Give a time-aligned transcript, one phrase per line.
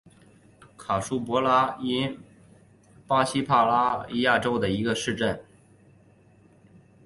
[0.79, 2.21] 卡舒埃拉杜斯因迪奥斯是
[3.05, 5.45] 巴西帕拉伊巴州的一个市镇。